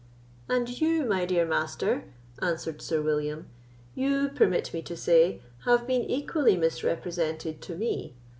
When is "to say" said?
4.81-5.43